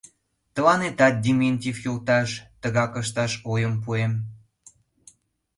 [0.53, 2.29] Тыланетат, Дементьев йолташ,
[2.61, 4.13] тыгак ышташ ойым пуэм.